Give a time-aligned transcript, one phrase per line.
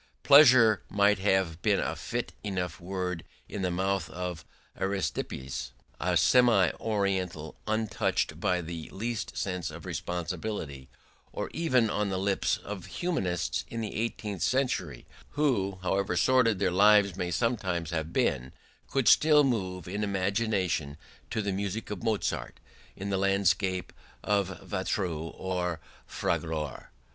[0.23, 4.43] Pleasure might have been a fit enough word in the mouth of
[4.75, 10.89] Aristippus, a semi oriental untouched by the least sense of responsibility,
[11.31, 16.71] or even on the lips of humanists in the eighteenth century, who, however sordid their
[16.71, 18.53] lives may sometimes have been,
[18.87, 20.97] could still move in imagination
[21.29, 22.59] to the music of Mozart,
[22.95, 23.93] in the landscape
[24.23, 26.87] of Watteau or of Fragonard.